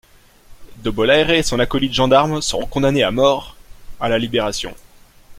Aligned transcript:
Dobbolaere 0.77 1.29
et 1.29 1.43
son 1.43 1.59
acolyte 1.59 1.93
gendarme 1.93 2.41
seront 2.41 2.65
condamnés 2.65 3.03
à 3.03 3.11
mort 3.11 3.55
à 3.99 4.09
la 4.09 4.17
Libération. 4.17 4.75